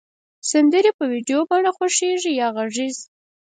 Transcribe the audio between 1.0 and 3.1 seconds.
ویډیو بڼه خوښیږی یا غږیز